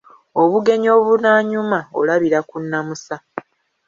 [0.41, 3.15] Obugenyi obunaanyuma, olabira ku nnamusa.